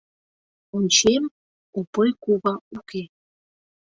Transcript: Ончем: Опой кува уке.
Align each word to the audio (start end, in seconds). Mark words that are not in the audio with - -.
Ончем: 0.77 1.23
Опой 1.79 2.09
кува 2.23 2.53
уке. 2.77 3.03